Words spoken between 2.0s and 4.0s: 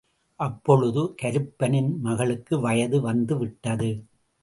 மகளுக்கு வயது வந்து விட்டது.